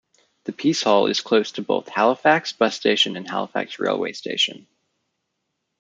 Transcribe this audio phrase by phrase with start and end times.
[0.45, 4.65] The Piece Hall is close to both Halifax bus station and Halifax railway station.